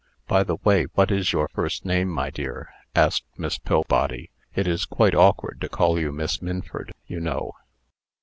[0.27, 4.31] "By the way, what is your first name, my dear?" asked Miss Pillbody.
[4.55, 7.51] "It is quite awkward to call you Miss Minford, you know."